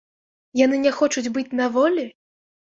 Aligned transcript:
Яны 0.61 0.79
не 0.85 0.95
хочуць 1.01 1.25
быць 1.37 1.47
на 1.63 1.71
волі? 1.79 2.11